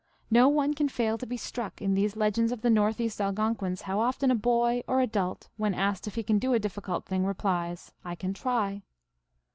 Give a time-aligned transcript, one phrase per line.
[0.31, 3.83] No one can fail to be struck, in these legends of the Northeast Algon quins,
[3.83, 7.23] how often a boy, or adult, when asked if he can do a difficult thing,
[7.23, 8.81] replies," I can try."